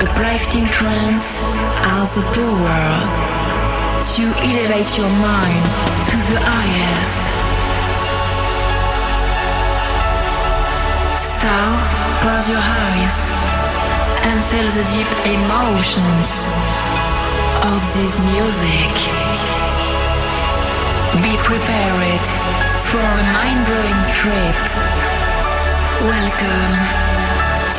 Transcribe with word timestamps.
Uplifting 0.00 0.64
trance 0.64 1.44
has 1.84 2.16
the 2.16 2.24
power 2.32 2.84
to 4.00 4.24
elevate 4.40 4.96
your 4.96 5.12
mind 5.20 5.64
to 6.08 6.16
the 6.24 6.40
highest. 6.40 7.28
So, 11.20 11.52
close 12.24 12.48
your 12.48 12.64
eyes 12.64 13.28
and 14.24 14.40
feel 14.48 14.64
the 14.72 14.88
deep 14.88 15.12
emotions 15.36 16.48
of 17.68 17.80
this 17.92 18.24
music. 18.24 18.92
Be 21.20 21.36
prepared 21.44 22.24
for 22.88 23.04
a 23.04 23.24
mind-blowing 23.36 24.00
trip. 24.16 24.60
Welcome 26.08 26.72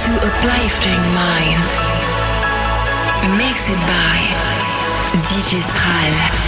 to 0.06 0.12
a 0.22 0.30
Uplifting 0.30 1.02
Mind. 1.18 2.01
Mixed 3.30 3.76
by 3.86 4.18
DJ. 5.14 6.41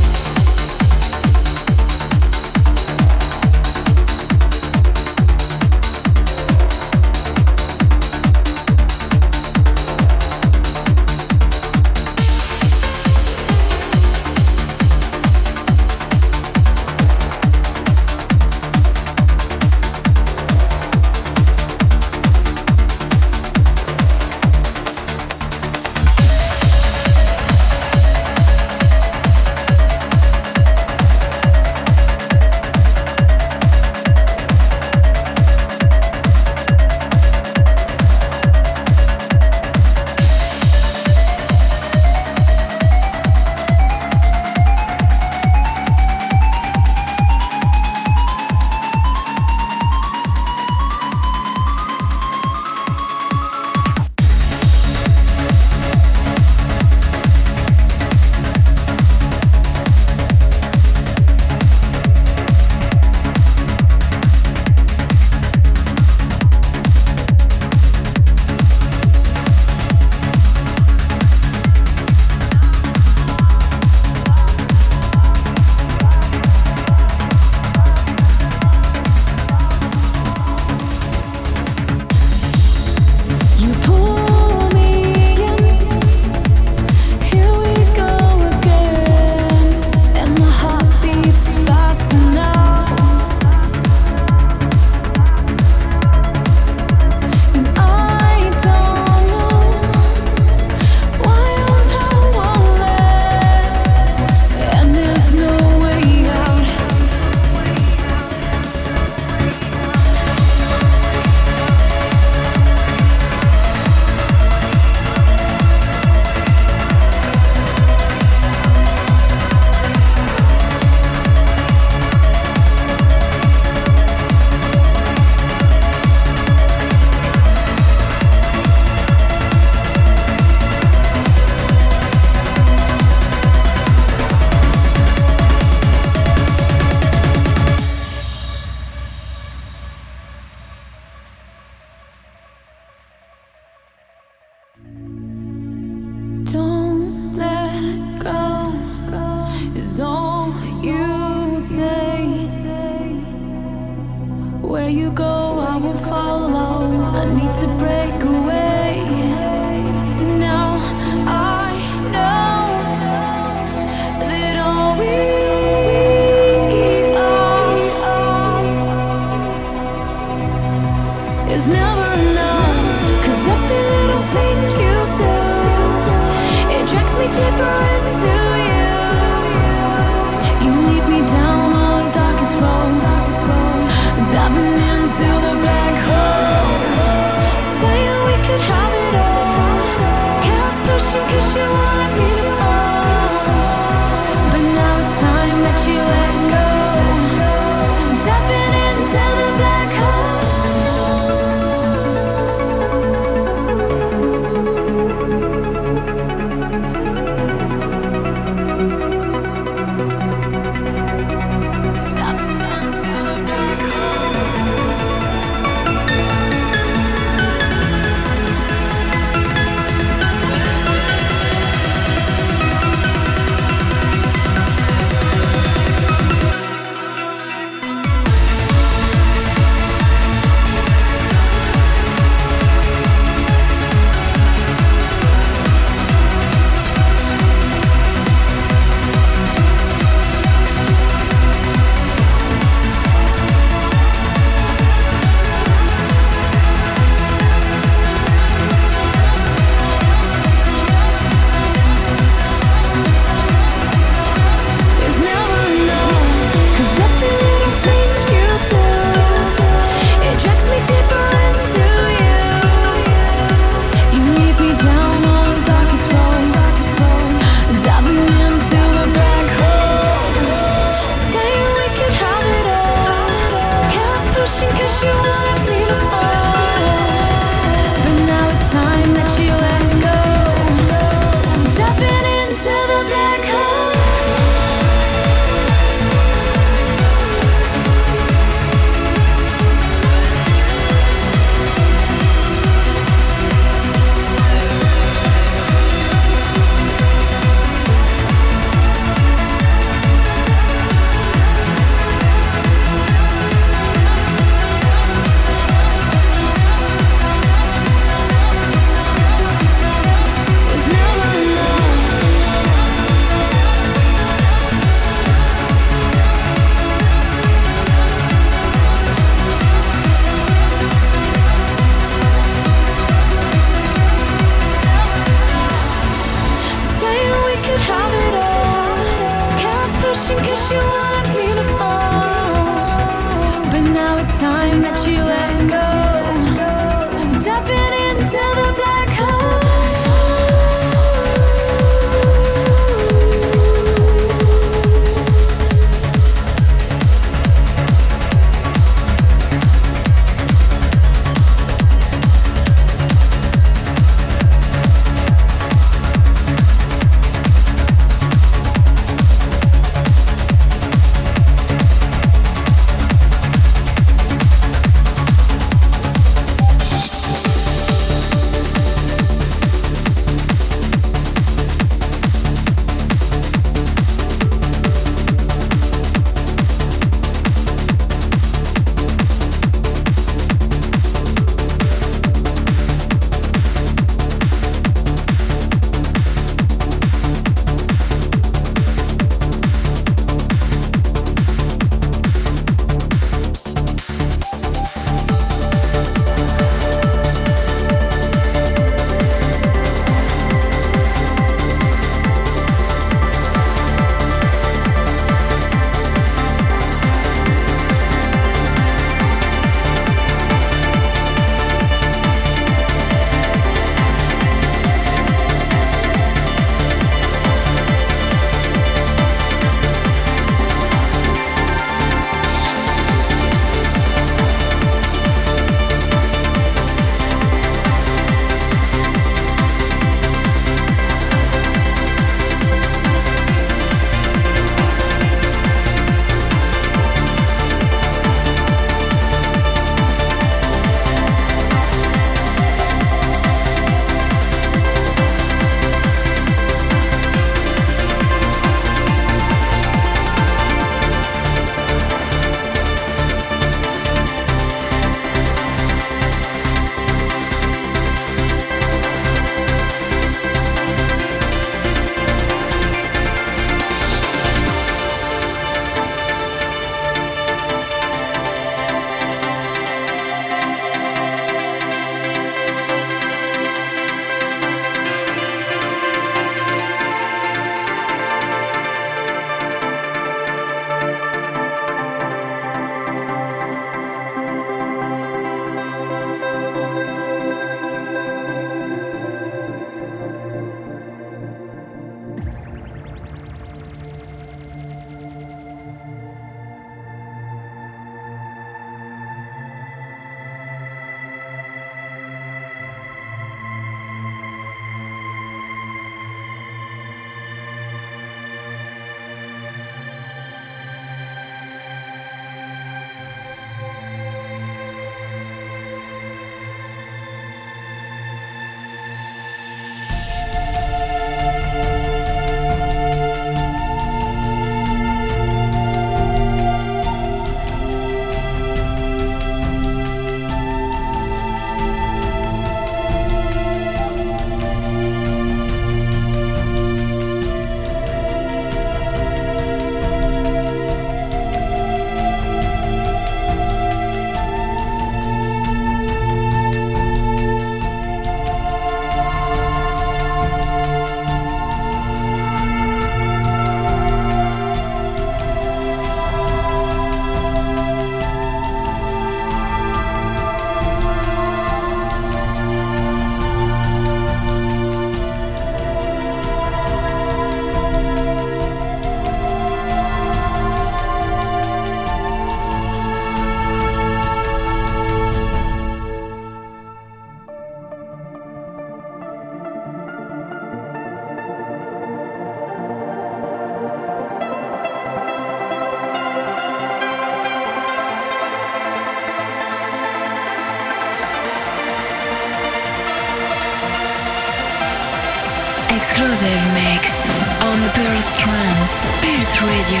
Radio, 599.62 600.00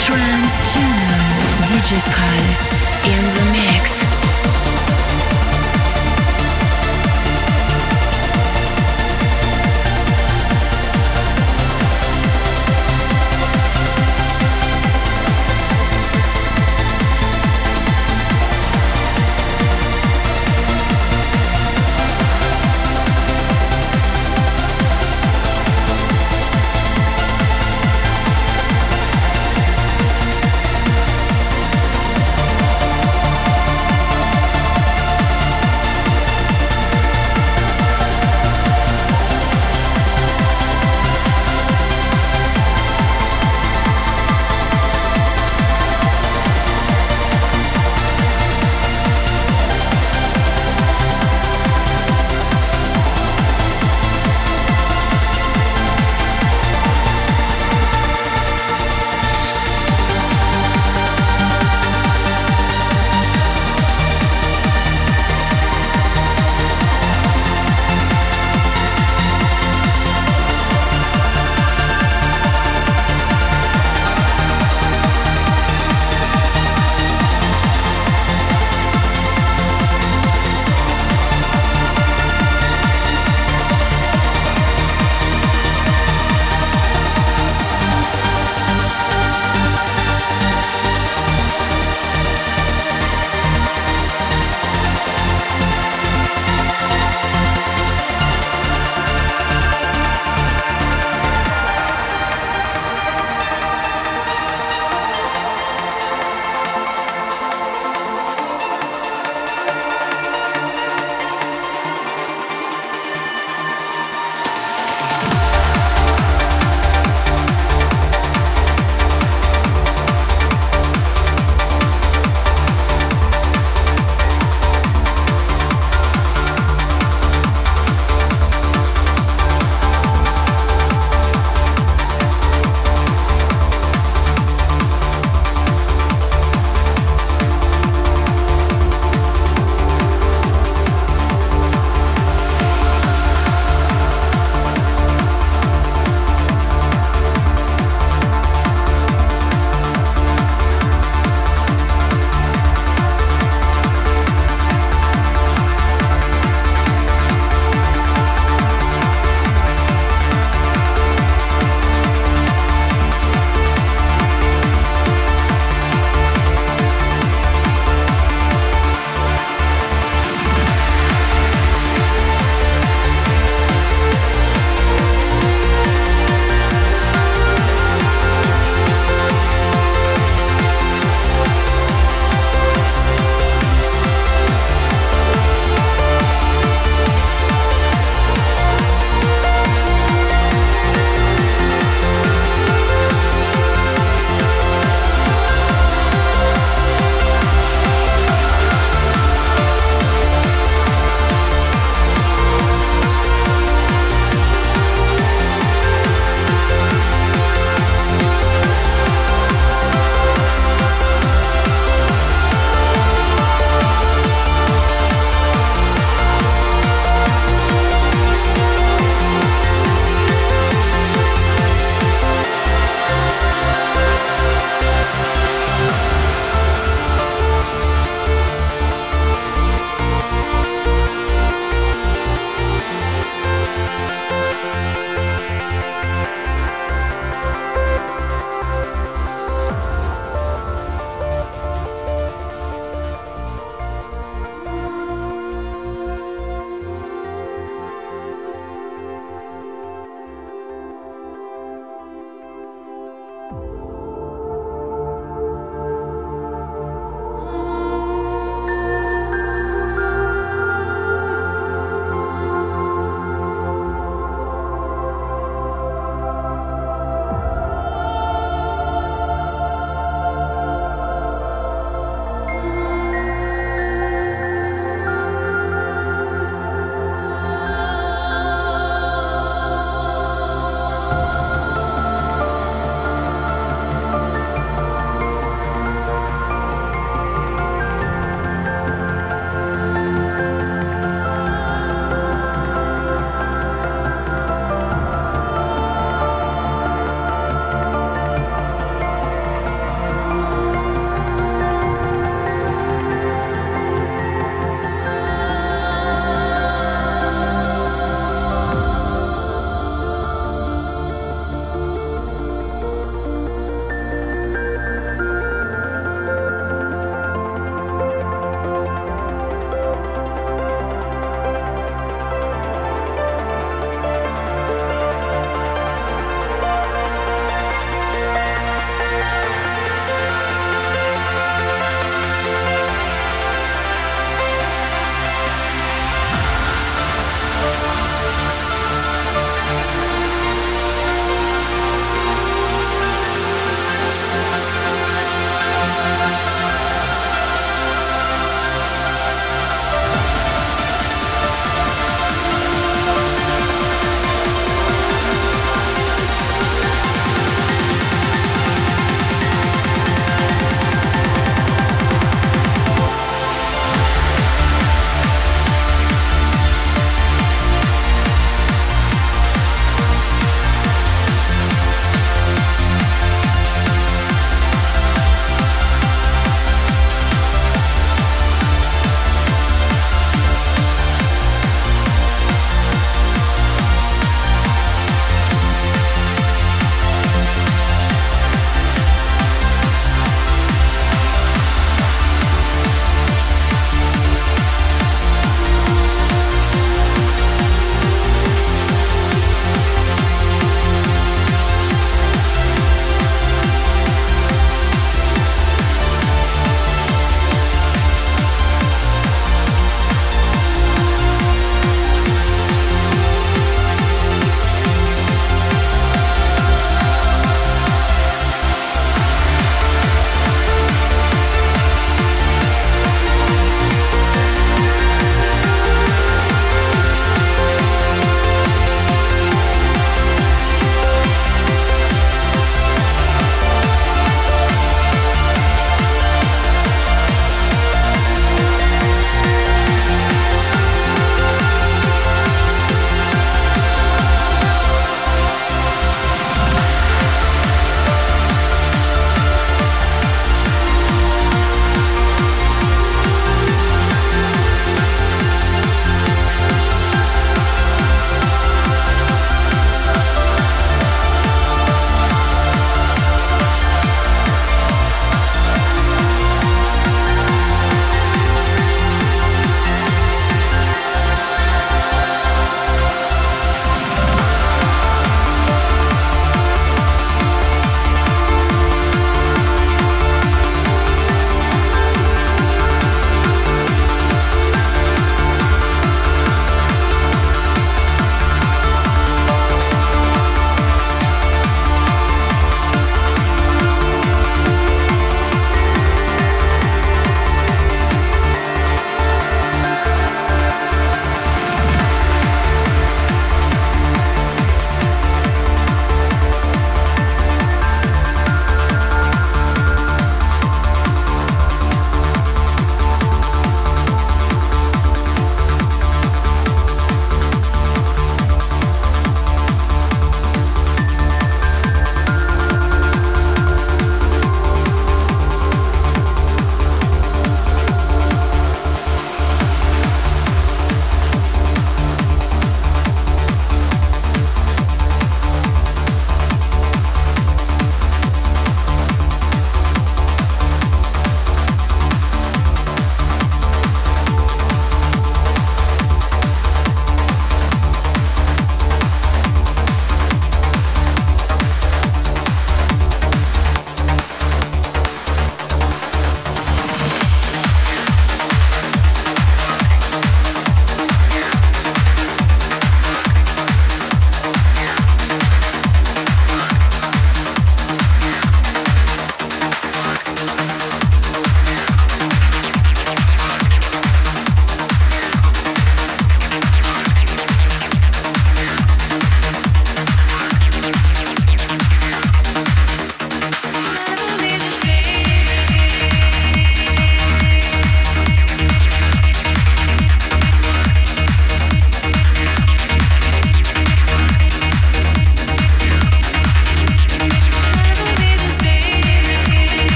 Trance 0.00 0.72
Channel, 0.72 1.66
DJ 1.66 1.98
Stral 2.00 2.66
in 3.06 3.24
the 3.24 3.44
mix. 3.52 4.25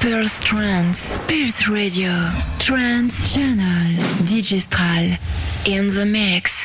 Pulse 0.00 0.40
Trance, 0.40 1.18
Pulse 1.28 1.68
Radio, 1.68 2.10
Trance 2.58 3.34
Channel, 3.34 4.02
Digistral 4.24 5.18
in 5.68 5.88
the 5.88 6.06
mix. 6.06 6.59